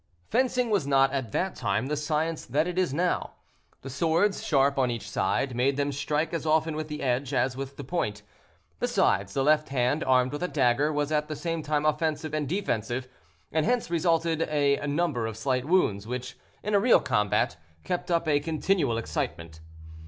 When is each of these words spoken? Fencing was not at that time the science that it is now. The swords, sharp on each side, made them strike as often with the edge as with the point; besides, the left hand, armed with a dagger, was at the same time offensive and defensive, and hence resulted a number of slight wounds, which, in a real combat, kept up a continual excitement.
Fencing 0.31 0.71
was 0.71 0.87
not 0.87 1.11
at 1.13 1.31
that 1.31 1.53
time 1.53 1.85
the 1.85 1.95
science 1.95 2.43
that 2.43 2.65
it 2.65 2.79
is 2.79 2.91
now. 2.91 3.33
The 3.83 3.89
swords, 3.91 4.43
sharp 4.43 4.79
on 4.79 4.89
each 4.89 5.07
side, 5.07 5.55
made 5.55 5.77
them 5.77 5.91
strike 5.91 6.33
as 6.33 6.43
often 6.43 6.75
with 6.75 6.87
the 6.87 7.03
edge 7.03 7.35
as 7.35 7.55
with 7.55 7.77
the 7.77 7.83
point; 7.83 8.23
besides, 8.79 9.35
the 9.35 9.43
left 9.43 9.69
hand, 9.69 10.03
armed 10.03 10.31
with 10.31 10.41
a 10.41 10.47
dagger, 10.47 10.91
was 10.91 11.11
at 11.11 11.27
the 11.27 11.35
same 11.35 11.61
time 11.61 11.85
offensive 11.85 12.33
and 12.33 12.49
defensive, 12.49 13.07
and 13.51 13.63
hence 13.63 13.91
resulted 13.91 14.41
a 14.41 14.77
number 14.87 15.27
of 15.27 15.37
slight 15.37 15.65
wounds, 15.65 16.07
which, 16.07 16.35
in 16.63 16.73
a 16.73 16.79
real 16.79 16.99
combat, 16.99 17.57
kept 17.83 18.09
up 18.09 18.27
a 18.27 18.39
continual 18.39 18.97
excitement. 18.97 19.59